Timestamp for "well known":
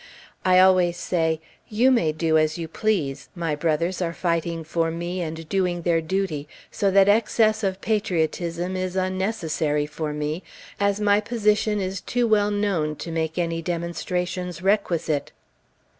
12.27-12.95